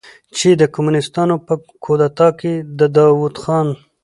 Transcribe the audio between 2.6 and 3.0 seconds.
د